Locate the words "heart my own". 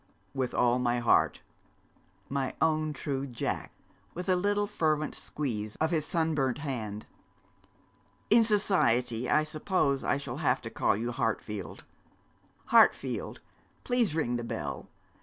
0.97-2.91